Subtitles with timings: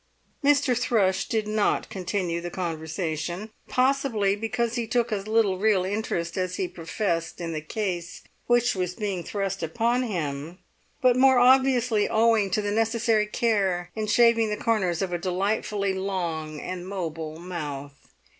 [0.43, 0.75] Mr.
[0.75, 6.55] Thrush did not continue the conversation, possibly because he took as little real interest as
[6.55, 10.57] he professed in the case which was being thrust upon him,
[11.03, 15.93] but more obviously owing to the necessary care in shaving the corners of a delightfuly
[15.93, 18.07] long and mobile mouth.